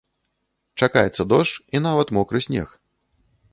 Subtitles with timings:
[0.85, 2.67] Чакаецца дождж і нават мокры снег.